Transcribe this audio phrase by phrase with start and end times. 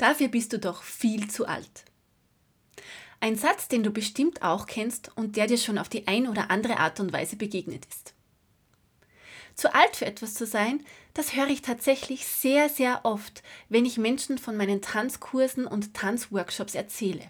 [0.00, 1.84] Dafür bist du doch viel zu alt.
[3.20, 6.50] Ein Satz, den du bestimmt auch kennst und der dir schon auf die ein oder
[6.50, 8.14] andere Art und Weise begegnet ist.
[9.54, 10.82] Zu alt für etwas zu sein,
[11.12, 16.74] das höre ich tatsächlich sehr, sehr oft, wenn ich Menschen von meinen Tanzkursen und Tanzworkshops
[16.74, 17.28] erzähle.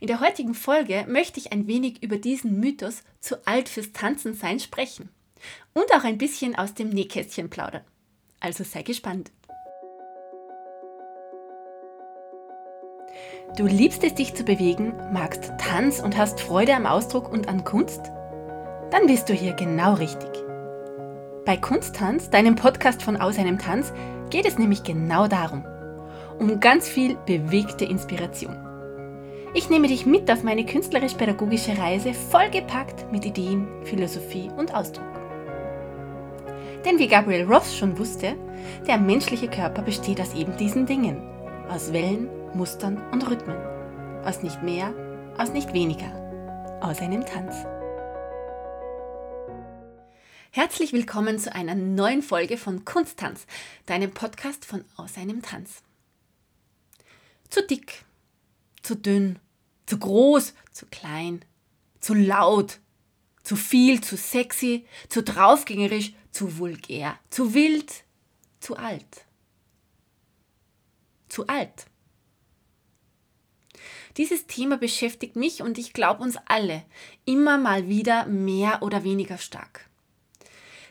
[0.00, 4.34] In der heutigen Folge möchte ich ein wenig über diesen Mythos zu alt fürs Tanzen
[4.34, 5.08] sein sprechen
[5.72, 7.84] und auch ein bisschen aus dem Nähkästchen plaudern.
[8.40, 9.30] Also sei gespannt.
[13.56, 17.64] Du liebst es, dich zu bewegen, magst Tanz und hast Freude am Ausdruck und an
[17.64, 18.12] Kunst?
[18.90, 20.30] Dann bist du hier genau richtig.
[21.44, 23.92] Bei Kunsttanz, deinem Podcast von Aus einem Tanz,
[24.30, 25.64] geht es nämlich genau darum.
[26.38, 28.56] Um ganz viel bewegte Inspiration.
[29.54, 35.08] Ich nehme dich mit auf meine künstlerisch-pädagogische Reise, vollgepackt mit Ideen, Philosophie und Ausdruck.
[36.84, 38.34] Denn wie Gabriel Ross schon wusste,
[38.86, 41.22] der menschliche Körper besteht aus eben diesen Dingen.
[41.70, 43.56] Aus Wellen, Mustern und Rhythmen.
[44.24, 44.94] Aus nicht mehr,
[45.36, 46.10] aus nicht weniger.
[46.80, 47.54] Aus einem Tanz.
[50.50, 53.46] Herzlich willkommen zu einer neuen Folge von Kunsttanz,
[53.86, 55.82] deinem Podcast von Aus einem Tanz.
[57.50, 58.04] Zu dick,
[58.82, 59.38] zu dünn,
[59.86, 61.44] zu groß, zu klein,
[62.00, 62.80] zu laut,
[63.42, 68.04] zu viel, zu sexy, zu draufgängerisch, zu vulgär, zu wild,
[68.60, 69.26] zu alt.
[71.28, 71.86] Zu alt.
[74.16, 76.82] Dieses Thema beschäftigt mich und ich glaube uns alle
[77.24, 79.88] immer mal wieder mehr oder weniger stark.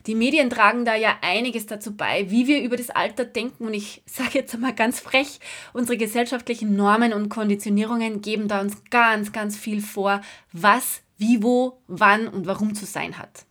[0.07, 3.65] Die Medien tragen da ja einiges dazu bei, wie wir über das Alter denken.
[3.65, 5.39] Und ich sage jetzt einmal ganz frech,
[5.73, 10.21] unsere gesellschaftlichen Normen und Konditionierungen geben da uns ganz, ganz viel vor,
[10.53, 13.45] was wie, wo, wann und warum zu sein hat.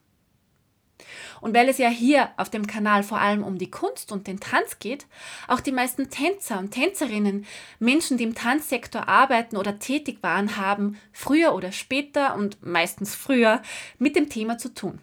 [1.40, 4.40] Und weil es ja hier auf dem Kanal vor allem um die Kunst und den
[4.40, 5.06] Tanz geht,
[5.48, 7.46] auch die meisten Tänzer und Tänzerinnen,
[7.78, 13.62] Menschen, die im Tanzsektor arbeiten oder tätig waren, haben früher oder später und meistens früher
[13.98, 15.00] mit dem Thema zu tun.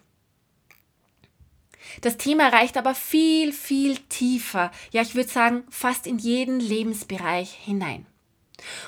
[2.00, 7.52] Das Thema reicht aber viel, viel tiefer, ja ich würde sagen fast in jeden Lebensbereich
[7.52, 8.06] hinein.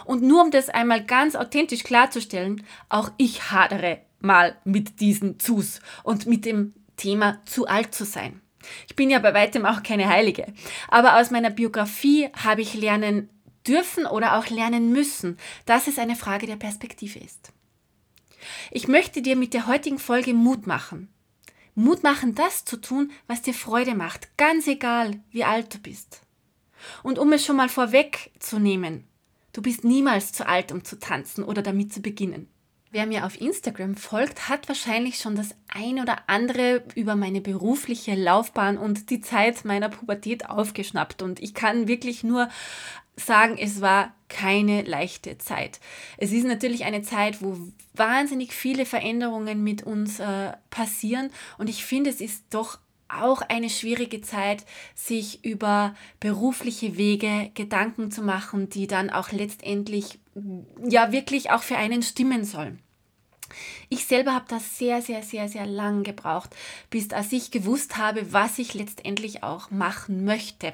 [0.05, 5.81] Und nur um das einmal ganz authentisch klarzustellen, auch ich hadere mal mit diesen Zus
[6.03, 8.41] und mit dem Thema zu alt zu sein.
[8.89, 10.53] Ich bin ja bei weitem auch keine Heilige,
[10.89, 13.29] aber aus meiner Biografie habe ich lernen
[13.67, 17.53] dürfen oder auch lernen müssen, dass es eine Frage der Perspektive ist.
[18.71, 21.09] Ich möchte dir mit der heutigen Folge Mut machen.
[21.75, 26.23] Mut machen, das zu tun, was dir Freude macht, ganz egal, wie alt du bist.
[27.03, 29.07] Und um es schon mal vorwegzunehmen,
[29.57, 32.47] Du bist niemals zu alt, um zu tanzen oder damit zu beginnen.
[32.97, 38.15] Wer mir auf Instagram folgt, hat wahrscheinlich schon das ein oder andere über meine berufliche
[38.15, 41.21] Laufbahn und die Zeit meiner Pubertät aufgeschnappt.
[41.21, 42.49] Und ich kann wirklich nur
[43.15, 45.79] sagen, es war keine leichte Zeit.
[46.17, 47.59] Es ist natürlich eine Zeit, wo
[47.93, 51.29] wahnsinnig viele Veränderungen mit uns äh, passieren.
[51.59, 54.65] Und ich finde, es ist doch auch eine schwierige Zeit,
[54.95, 60.19] sich über berufliche Wege Gedanken zu machen, die dann auch letztendlich
[60.89, 62.81] ja wirklich auch für einen stimmen sollen.
[63.89, 66.51] Ich selber habe das sehr, sehr, sehr, sehr lang gebraucht,
[66.91, 70.73] bis als ich gewusst habe, was ich letztendlich auch machen möchte.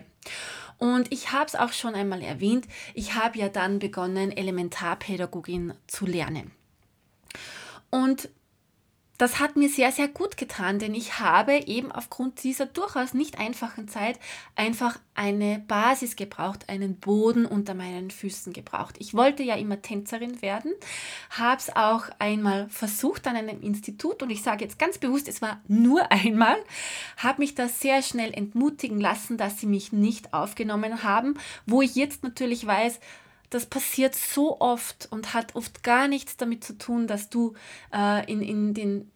[0.78, 6.06] Und ich habe es auch schon einmal erwähnt, ich habe ja dann begonnen, Elementarpädagogin zu
[6.06, 6.50] lernen.
[7.91, 8.28] Und
[9.22, 13.38] das hat mir sehr, sehr gut getan, denn ich habe eben aufgrund dieser durchaus nicht
[13.38, 14.19] einfachen Zeit
[14.56, 18.97] einfach eine Basis gebraucht, einen Boden unter meinen Füßen gebraucht.
[18.99, 20.72] Ich wollte ja immer Tänzerin werden,
[21.31, 25.41] habe es auch einmal versucht an einem Institut und ich sage jetzt ganz bewusst, es
[25.41, 26.56] war nur einmal,
[27.16, 31.34] habe mich da sehr schnell entmutigen lassen, dass sie mich nicht aufgenommen haben,
[31.65, 32.99] wo ich jetzt natürlich weiß,
[33.55, 37.55] das passiert so oft und hat oft gar nichts damit zu tun, dass du
[37.93, 39.11] äh, in, in den,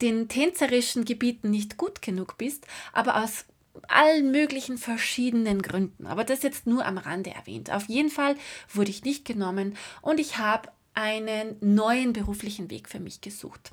[0.00, 3.44] den tänzerischen Gebieten nicht gut genug bist, aber aus
[3.88, 6.06] allen möglichen verschiedenen Gründen.
[6.06, 7.70] Aber das jetzt nur am Rande erwähnt.
[7.70, 8.36] Auf jeden Fall
[8.72, 13.72] wurde ich nicht genommen und ich habe einen neuen beruflichen Weg für mich gesucht.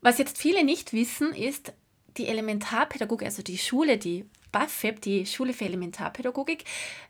[0.00, 1.72] Was jetzt viele nicht wissen, ist,
[2.16, 6.64] die Elementarpädagogik, also die Schule, die BAföB, die Schule für Elementarpädagogik,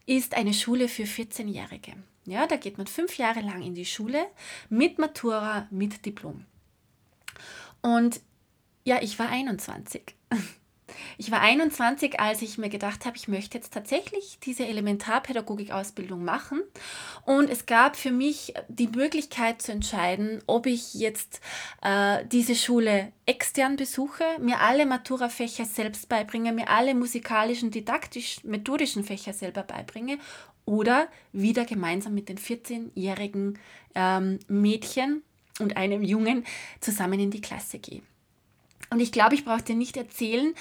[0.06, 1.94] ist eine Schule für 14-Jährige.
[2.24, 4.26] Ja, da geht man fünf Jahre lang in die Schule
[4.68, 6.46] mit Matura, mit Diplom.
[7.80, 8.20] Und
[8.84, 10.14] ja, ich war 21.
[11.18, 16.62] Ich war 21, als ich mir gedacht habe, ich möchte jetzt tatsächlich diese Elementarpädagogik-Ausbildung machen.
[17.24, 21.40] Und es gab für mich die Möglichkeit zu entscheiden, ob ich jetzt
[21.82, 29.32] äh, diese Schule extern besuche, mir alle Matura-Fächer selbst beibringe, mir alle musikalischen, didaktisch-methodischen Fächer
[29.32, 30.18] selber beibringe
[30.64, 33.58] oder wieder gemeinsam mit den 14-jährigen
[33.94, 35.22] ähm, Mädchen
[35.60, 36.44] und einem Jungen
[36.80, 38.02] zusammen in die Klasse gehe.
[38.92, 40.54] Und ich glaube, ich brauche dir nicht erzählen,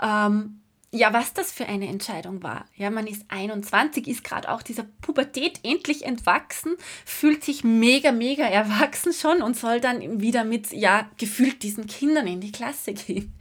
[0.00, 0.60] ähm,
[0.90, 2.66] ja, was das für eine Entscheidung war.
[2.76, 8.44] Ja, man ist 21, ist gerade auch dieser Pubertät endlich entwachsen, fühlt sich mega, mega
[8.44, 13.36] erwachsen schon und soll dann wieder mit, ja, gefühlt diesen Kindern in die Klasse gehen.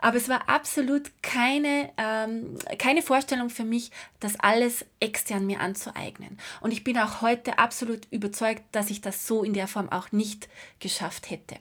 [0.00, 6.36] Aber es war absolut keine, ähm, keine Vorstellung für mich, das alles extern mir anzueignen.
[6.60, 10.10] Und ich bin auch heute absolut überzeugt, dass ich das so in der Form auch
[10.10, 10.48] nicht
[10.80, 11.58] geschafft hätte.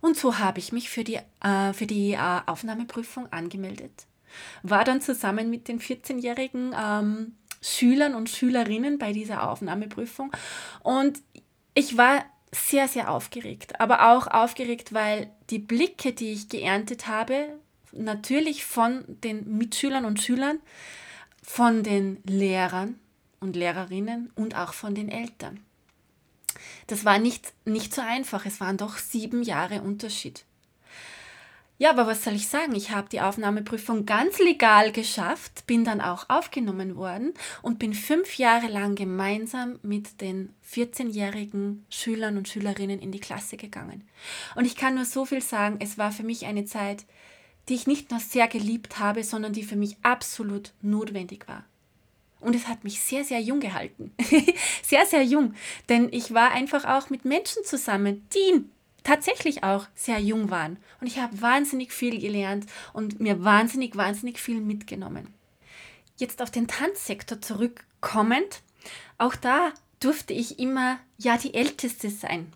[0.00, 4.06] Und so habe ich mich für die, äh, für die äh, Aufnahmeprüfung angemeldet.
[4.62, 10.32] War dann zusammen mit den 14-jährigen ähm, Schülern und Schülerinnen bei dieser Aufnahmeprüfung.
[10.82, 11.20] Und
[11.74, 13.80] ich war sehr, sehr aufgeregt.
[13.80, 17.58] Aber auch aufgeregt, weil die Blicke, die ich geerntet habe,
[17.92, 20.60] natürlich von den Mitschülern und Schülern,
[21.42, 22.98] von den Lehrern
[23.40, 25.60] und Lehrerinnen und auch von den Eltern.
[26.86, 28.46] Das war nicht, nicht so einfach.
[28.46, 30.44] Es waren doch sieben Jahre Unterschied.
[31.80, 32.74] Ja, aber was soll ich sagen?
[32.74, 38.36] Ich habe die Aufnahmeprüfung ganz legal geschafft, bin dann auch aufgenommen worden und bin fünf
[38.36, 44.06] Jahre lang gemeinsam mit den 14-jährigen Schülern und Schülerinnen in die Klasse gegangen.
[44.56, 47.06] Und ich kann nur so viel sagen, es war für mich eine Zeit,
[47.70, 51.64] die ich nicht nur sehr geliebt habe, sondern die für mich absolut notwendig war.
[52.40, 54.12] Und es hat mich sehr, sehr jung gehalten.
[54.82, 55.54] sehr, sehr jung.
[55.88, 58.64] Denn ich war einfach auch mit Menschen zusammen, die
[59.04, 60.78] tatsächlich auch sehr jung waren.
[61.00, 65.34] Und ich habe wahnsinnig viel gelernt und mir wahnsinnig, wahnsinnig viel mitgenommen.
[66.16, 68.62] Jetzt auf den Tanzsektor zurückkommend,
[69.18, 72.52] auch da durfte ich immer ja die Älteste sein.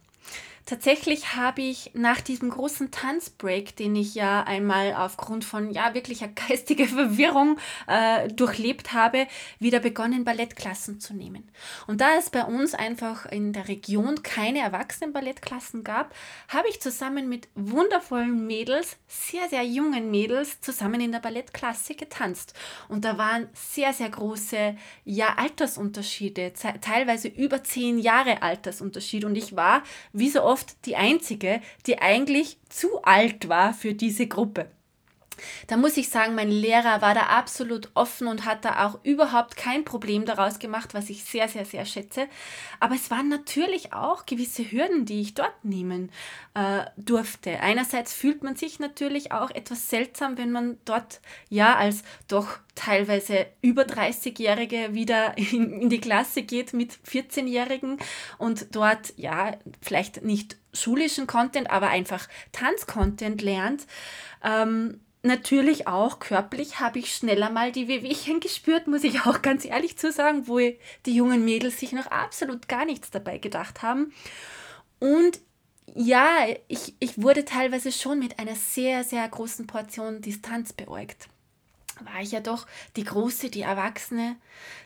[0.67, 6.29] Tatsächlich habe ich nach diesem großen Tanzbreak, den ich ja einmal aufgrund von ja wirklicher
[6.49, 9.27] geistiger Verwirrung äh, durchlebt habe,
[9.59, 11.51] wieder begonnen, Ballettklassen zu nehmen.
[11.87, 16.15] Und da es bei uns einfach in der Region keine Erwachsenen-Ballettklassen gab,
[16.49, 22.55] habe ich zusammen mit wundervollen Mädels, sehr, sehr jungen Mädels, zusammen in der Ballettklasse getanzt.
[22.89, 29.27] Und da waren sehr, sehr große ja, Altersunterschiede, teilweise über zehn Jahre Altersunterschied.
[29.27, 29.83] Und ich war,
[30.15, 34.71] wie so oft, oft die einzige, die eigentlich zu alt war für diese Gruppe.
[35.67, 39.57] Da muss ich sagen, mein Lehrer war da absolut offen und hat da auch überhaupt
[39.57, 42.27] kein Problem daraus gemacht, was ich sehr, sehr, sehr schätze.
[42.81, 46.11] Aber es waren natürlich auch gewisse Hürden, die ich dort nehmen
[46.55, 47.61] äh, durfte.
[47.61, 53.47] Einerseits fühlt man sich natürlich auch etwas seltsam, wenn man dort ja als doch teilweise
[53.63, 57.99] über 30-Jährige wieder in, in die Klasse geht mit 14-Jährigen
[58.39, 63.87] und dort ja vielleicht nicht schulischen Content, aber einfach Tanzcontent lernt.
[64.43, 69.65] Ähm, natürlich auch körperlich habe ich schneller mal die Wehwehchen gespürt, muss ich auch ganz
[69.65, 74.13] ehrlich zu sagen, wo die jungen Mädels sich noch absolut gar nichts dabei gedacht haben.
[74.99, 75.41] Und
[75.95, 81.29] ja, ich, ich wurde teilweise schon mit einer sehr, sehr großen Portion Distanz beäugt.
[82.01, 82.67] War ich ja doch
[82.97, 84.37] die Große, die Erwachsene,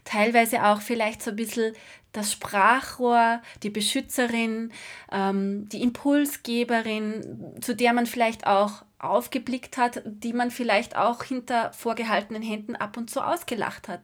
[0.04, 1.74] teilweise auch vielleicht so ein bisschen
[2.12, 4.72] das Sprachrohr, die Beschützerin,
[5.10, 11.72] ähm, die Impulsgeberin, zu der man vielleicht auch aufgeblickt hat, die man vielleicht auch hinter
[11.72, 14.00] vorgehaltenen Händen ab und zu ausgelacht hat.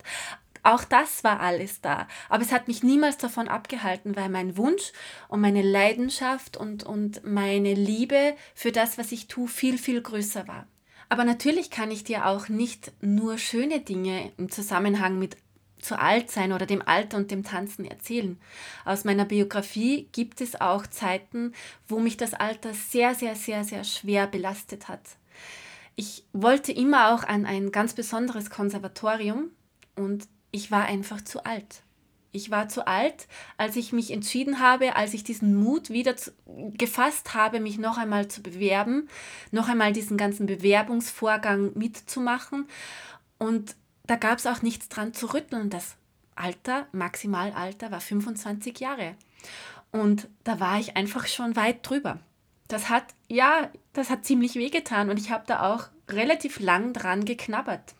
[0.62, 2.08] Auch das war alles da.
[2.30, 4.92] Aber es hat mich niemals davon abgehalten, weil mein Wunsch
[5.28, 10.48] und meine Leidenschaft und, und meine Liebe für das, was ich tue, viel, viel größer
[10.48, 10.66] war.
[11.10, 15.36] Aber natürlich kann ich dir auch nicht nur schöne Dinge im Zusammenhang mit
[15.84, 18.40] zu alt sein oder dem Alter und dem Tanzen erzählen.
[18.84, 21.52] Aus meiner Biografie gibt es auch Zeiten,
[21.86, 25.02] wo mich das Alter sehr, sehr, sehr, sehr schwer belastet hat.
[25.96, 29.50] Ich wollte immer auch an ein ganz besonderes Konservatorium
[29.94, 31.82] und ich war einfach zu alt.
[32.32, 36.32] Ich war zu alt, als ich mich entschieden habe, als ich diesen Mut wieder zu,
[36.46, 39.08] gefasst habe, mich noch einmal zu bewerben,
[39.52, 42.66] noch einmal diesen ganzen Bewerbungsvorgang mitzumachen.
[43.38, 45.70] Und da gab es auch nichts dran zu rütteln.
[45.70, 45.96] Das
[46.34, 49.16] Alter, Maximalalter war 25 Jahre.
[49.90, 52.18] Und da war ich einfach schon weit drüber.
[52.68, 57.24] Das hat, ja, das hat ziemlich wehgetan und ich habe da auch relativ lang dran
[57.24, 57.94] geknabbert.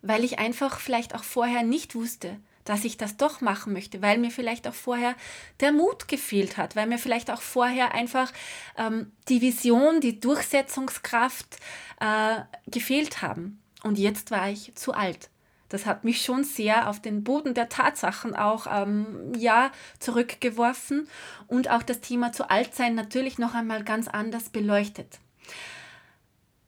[0.00, 4.18] Weil ich einfach vielleicht auch vorher nicht wusste, dass ich das doch machen möchte, weil
[4.18, 5.14] mir vielleicht auch vorher
[5.60, 8.32] der Mut gefehlt hat, weil mir vielleicht auch vorher einfach
[8.76, 11.58] ähm, die Vision, die Durchsetzungskraft
[12.00, 13.61] äh, gefehlt haben.
[13.82, 15.28] Und jetzt war ich zu alt.
[15.68, 21.08] Das hat mich schon sehr auf den Boden der Tatsachen auch ähm, ja, zurückgeworfen
[21.46, 25.18] und auch das Thema zu alt sein natürlich noch einmal ganz anders beleuchtet.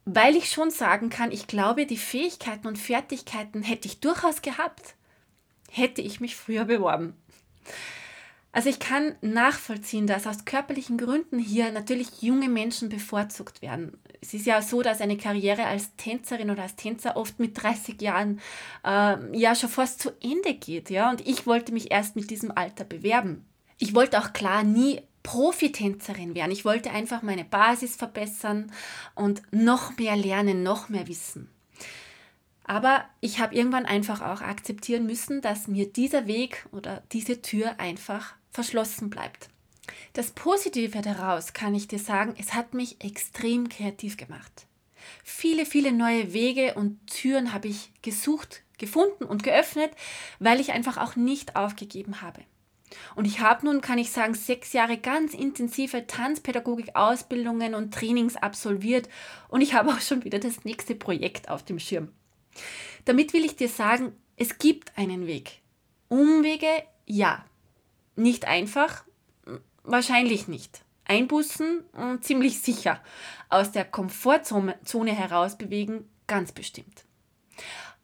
[0.05, 4.95] Weil ich schon sagen kann, ich glaube, die Fähigkeiten und Fertigkeiten hätte ich durchaus gehabt,
[5.69, 7.15] hätte ich mich früher beworben.
[8.55, 13.97] Also ich kann nachvollziehen, dass aus körperlichen Gründen hier natürlich junge Menschen bevorzugt werden.
[14.21, 18.01] Es ist ja so, dass eine Karriere als Tänzerin oder als Tänzer oft mit 30
[18.01, 18.39] Jahren
[18.85, 20.89] äh, ja schon fast zu Ende geht.
[20.89, 21.09] Ja?
[21.09, 23.45] Und ich wollte mich erst mit diesem Alter bewerben.
[23.77, 26.51] Ich wollte auch klar nie Profitänzerin werden.
[26.51, 28.71] Ich wollte einfach meine Basis verbessern
[29.15, 31.49] und noch mehr lernen, noch mehr wissen.
[32.63, 37.81] Aber ich habe irgendwann einfach auch akzeptieren müssen, dass mir dieser Weg oder diese Tür
[37.81, 39.49] einfach verschlossen bleibt.
[40.13, 44.65] Das Positive daraus kann ich dir sagen, es hat mich extrem kreativ gemacht.
[45.23, 49.91] Viele, viele neue Wege und Türen habe ich gesucht, gefunden und geöffnet,
[50.39, 52.41] weil ich einfach auch nicht aufgegeben habe.
[53.15, 59.09] Und ich habe nun, kann ich sagen, sechs Jahre ganz intensive Tanzpädagogik-Ausbildungen und Trainings absolviert
[59.49, 62.09] und ich habe auch schon wieder das nächste Projekt auf dem Schirm.
[63.03, 65.59] Damit will ich dir sagen, es gibt einen Weg.
[66.07, 66.69] Umwege,
[67.05, 67.45] ja.
[68.15, 69.03] Nicht einfach?
[69.83, 70.83] Wahrscheinlich nicht.
[71.05, 71.83] Einbußen?
[72.21, 73.01] Ziemlich sicher.
[73.49, 76.09] Aus der Komfortzone heraus bewegen?
[76.27, 77.05] Ganz bestimmt.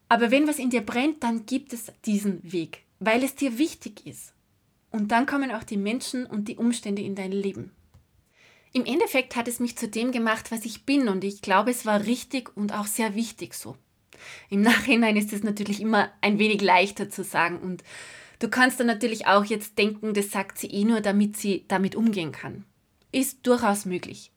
[0.09, 4.05] Aber wenn was in dir brennt, dann gibt es diesen Weg, weil es dir wichtig
[4.05, 4.33] ist.
[4.91, 7.71] Und dann kommen auch die Menschen und die Umstände in dein Leben.
[8.73, 11.85] Im Endeffekt hat es mich zu dem gemacht, was ich bin und ich glaube, es
[11.85, 13.77] war richtig und auch sehr wichtig so.
[14.49, 17.83] Im Nachhinein ist es natürlich immer ein wenig leichter zu sagen und
[18.41, 21.95] Du kannst dann natürlich auch jetzt denken, das sagt sie eh nur, damit sie damit
[21.95, 22.65] umgehen kann.
[23.11, 24.31] Ist durchaus möglich.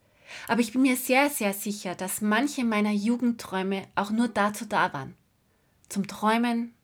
[0.47, 4.93] Aber ich bin mir sehr, sehr sicher, dass manche meiner Jugendträume auch nur dazu da
[4.93, 5.15] waren.
[5.89, 6.75] Zum Träumen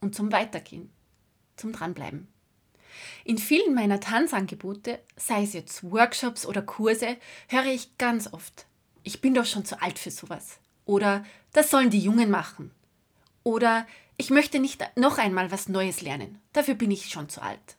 [0.00, 0.90] und zum Weitergehen.
[1.54, 2.26] Zum Dranbleiben.
[3.24, 8.66] In vielen meiner Tanzangebote, sei es jetzt Workshops oder Kurse, höre ich ganz oft,
[9.04, 10.58] ich bin doch schon zu alt für sowas.
[10.84, 12.72] Oder das sollen die Jungen machen.
[13.44, 16.40] Oder ich möchte nicht noch einmal was Neues lernen.
[16.52, 17.76] Dafür bin ich schon zu alt.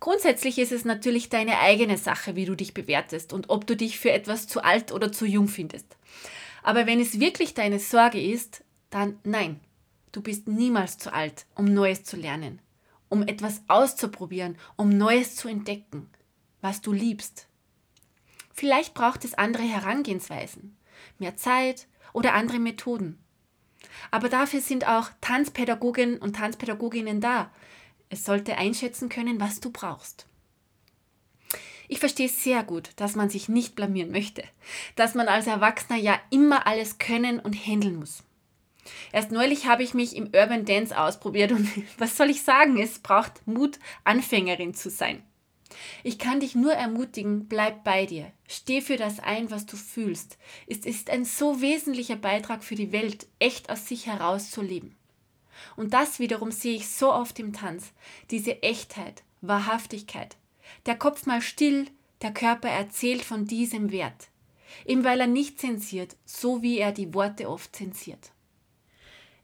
[0.00, 3.98] Grundsätzlich ist es natürlich deine eigene Sache, wie du dich bewertest und ob du dich
[3.98, 5.96] für etwas zu alt oder zu jung findest.
[6.62, 9.60] Aber wenn es wirklich deine Sorge ist, dann nein,
[10.12, 12.60] du bist niemals zu alt, um Neues zu lernen,
[13.08, 16.08] um etwas auszuprobieren, um Neues zu entdecken,
[16.60, 17.48] was du liebst.
[18.52, 20.76] Vielleicht braucht es andere Herangehensweisen,
[21.18, 23.18] mehr Zeit oder andere Methoden.
[24.10, 27.50] Aber dafür sind auch Tanzpädagoginnen und Tanzpädagoginnen da.
[28.08, 30.26] Es sollte einschätzen können, was du brauchst.
[31.88, 34.44] Ich verstehe sehr gut, dass man sich nicht blamieren möchte,
[34.96, 38.22] dass man als Erwachsener ja immer alles können und handeln muss.
[39.12, 42.98] Erst neulich habe ich mich im Urban Dance ausprobiert und was soll ich sagen, es
[42.98, 45.22] braucht Mut, Anfängerin zu sein.
[46.02, 48.32] Ich kann dich nur ermutigen, bleib bei dir.
[48.46, 50.38] Steh für das ein, was du fühlst.
[50.66, 54.96] Es ist ein so wesentlicher Beitrag für die Welt, echt aus sich heraus zu leben.
[55.76, 57.92] Und das wiederum sehe ich so oft im Tanz,
[58.30, 60.36] diese Echtheit, Wahrhaftigkeit.
[60.86, 61.86] Der Kopf mal still,
[62.22, 64.28] der Körper erzählt von diesem Wert.
[64.86, 68.32] Eben weil er nicht zensiert, so wie er die Worte oft zensiert.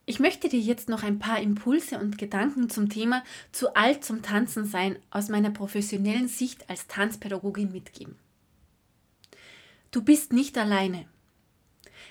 [0.08, 3.22] Ich möchte dir jetzt noch ein paar Impulse und Gedanken zum Thema
[3.52, 8.16] zu alt zum Tanzen sein aus meiner professionellen Sicht als Tanzpädagogin mitgeben.
[9.90, 11.04] Du bist nicht alleine.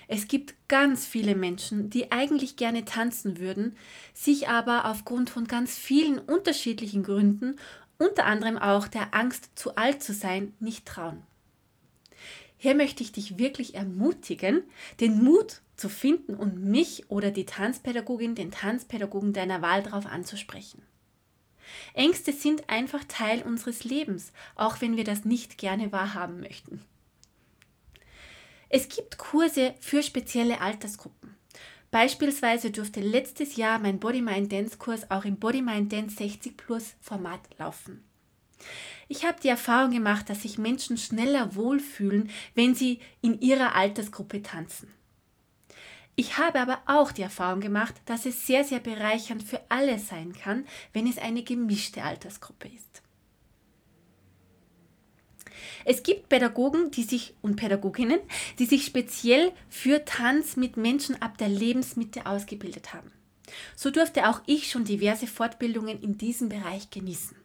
[0.06, 3.76] Es gibt ganz viele Menschen, die eigentlich gerne tanzen würden,
[4.14, 7.56] sich aber aufgrund von ganz vielen unterschiedlichen Gründen,
[7.98, 11.24] unter anderem auch der Angst, zu alt zu sein, nicht trauen.
[12.58, 14.64] Hier möchte ich dich wirklich ermutigen,
[15.00, 20.82] den Mut zu finden und mich oder die Tanzpädagogin, den Tanzpädagogen deiner Wahl darauf anzusprechen.
[21.94, 26.82] Ängste sind einfach Teil unseres Lebens, auch wenn wir das nicht gerne wahrhaben möchten.
[28.68, 31.36] Es gibt Kurse für spezielle Altersgruppen.
[31.90, 36.56] Beispielsweise durfte letztes Jahr mein Body Mind Dance Kurs auch im Body Mind Dance 60
[36.56, 38.07] Plus Format laufen.
[39.08, 44.42] Ich habe die Erfahrung gemacht, dass sich Menschen schneller wohlfühlen, wenn sie in ihrer Altersgruppe
[44.42, 44.92] tanzen.
[46.14, 50.32] Ich habe aber auch die Erfahrung gemacht, dass es sehr, sehr bereichernd für alle sein
[50.32, 53.02] kann, wenn es eine gemischte Altersgruppe ist.
[55.84, 58.18] Es gibt Pädagogen die sich, und Pädagoginnen,
[58.58, 63.12] die sich speziell für Tanz mit Menschen ab der Lebensmitte ausgebildet haben.
[63.76, 67.36] So durfte auch ich schon diverse Fortbildungen in diesem Bereich genießen.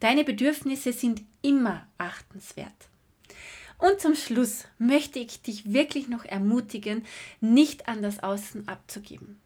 [0.00, 2.88] Deine Bedürfnisse sind immer achtenswert.
[3.78, 7.04] Und zum Schluss möchte ich dich wirklich noch ermutigen,
[7.40, 9.40] nicht an das Außen abzugeben.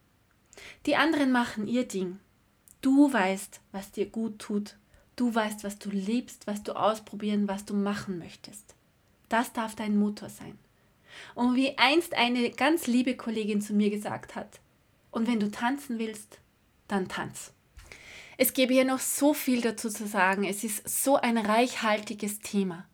[0.85, 2.19] Die anderen machen ihr Ding.
[2.81, 4.75] Du weißt, was dir gut tut.
[5.15, 8.75] Du weißt, was du liebst, was du ausprobieren, was du machen möchtest.
[9.27, 10.57] Das darf dein Motor sein.
[11.35, 14.59] Und wie einst eine ganz liebe Kollegin zu mir gesagt hat,
[15.11, 16.39] und wenn du tanzen willst,
[16.87, 17.51] dann tanz.
[18.41, 20.45] Es gäbe hier noch so viel dazu zu sagen.
[20.45, 22.87] Es ist so ein reichhaltiges Thema.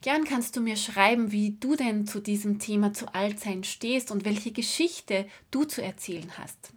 [0.00, 4.24] Gern kannst du mir schreiben, wie du denn zu diesem Thema zu Altsein stehst und
[4.24, 6.72] welche Geschichte du zu erzählen hast.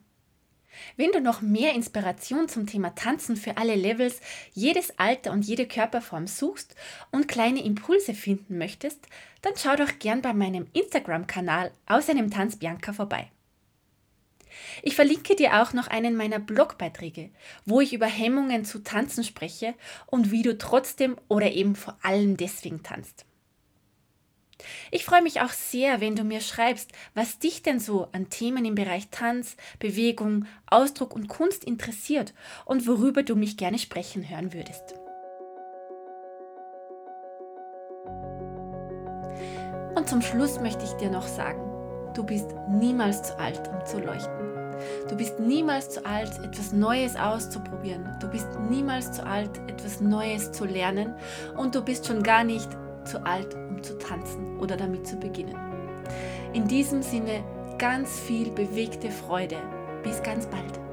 [0.97, 4.21] Wenn du noch mehr Inspiration zum Thema Tanzen für alle Levels,
[4.53, 6.75] jedes Alter und jede Körperform suchst
[7.12, 9.00] und kleine Impulse finden möchtest,
[9.41, 13.31] dann schau doch gern bei meinem Instagram-Kanal aus einem Tanz Bianca vorbei.
[14.81, 17.29] Ich verlinke dir auch noch einen meiner Blogbeiträge,
[17.65, 19.74] wo ich über Hemmungen zu Tanzen spreche
[20.07, 23.25] und wie du trotzdem oder eben vor allem deswegen tanzt.
[24.91, 28.65] Ich freue mich auch sehr, wenn du mir schreibst, was dich denn so an Themen
[28.65, 32.33] im Bereich Tanz, Bewegung, Ausdruck und Kunst interessiert
[32.63, 34.95] und worüber du mich gerne sprechen hören würdest.
[39.95, 41.75] Und zum Schluss möchte ich dir noch sagen,
[42.15, 44.31] Du bist niemals zu alt, um zu leuchten.
[45.10, 48.07] Du bist niemals zu alt, etwas Neues auszuprobieren.
[48.22, 51.13] Du bist niemals zu alt, etwas Neues zu lernen.
[51.57, 52.69] Und du bist schon gar nicht
[53.03, 55.55] zu alt, um zu tanzen oder damit zu beginnen.
[56.53, 57.43] In diesem Sinne
[57.77, 59.57] ganz viel bewegte Freude.
[60.03, 60.85] Bis ganz bald.